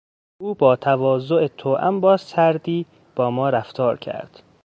او 0.41 0.53
با 0.55 0.75
تواضع 0.75 1.47
توام 1.47 1.99
با 1.99 2.17
سردی 2.17 2.85
با 3.15 3.31
ما 3.31 3.49
رفتار 3.49 3.97
کرد. 3.99 4.43